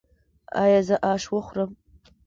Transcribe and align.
ایا 0.63 0.79
زه 0.87 0.95
اش 1.11 1.23
وخورم؟ 1.33 1.71